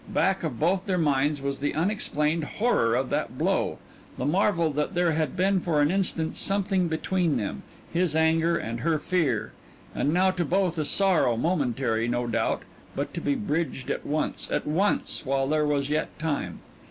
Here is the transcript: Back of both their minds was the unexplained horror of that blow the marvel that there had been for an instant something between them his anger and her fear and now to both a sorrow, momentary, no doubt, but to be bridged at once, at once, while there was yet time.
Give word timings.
Back 0.09 0.41
of 0.43 0.59
both 0.59 0.87
their 0.87 0.97
minds 0.97 1.43
was 1.43 1.59
the 1.59 1.75
unexplained 1.75 2.43
horror 2.43 2.95
of 2.95 3.11
that 3.11 3.37
blow 3.37 3.77
the 4.17 4.25
marvel 4.25 4.71
that 4.71 4.95
there 4.95 5.11
had 5.11 5.37
been 5.37 5.59
for 5.59 5.79
an 5.79 5.91
instant 5.91 6.35
something 6.37 6.87
between 6.87 7.37
them 7.37 7.61
his 7.93 8.15
anger 8.15 8.57
and 8.57 8.79
her 8.79 8.97
fear 8.97 9.51
and 9.93 10.11
now 10.11 10.31
to 10.31 10.43
both 10.43 10.79
a 10.79 10.85
sorrow, 10.85 11.37
momentary, 11.37 12.07
no 12.07 12.25
doubt, 12.25 12.63
but 12.95 13.13
to 13.13 13.21
be 13.21 13.35
bridged 13.35 13.91
at 13.91 14.03
once, 14.03 14.49
at 14.51 14.65
once, 14.65 15.23
while 15.23 15.47
there 15.47 15.67
was 15.67 15.91
yet 15.91 16.17
time. 16.17 16.61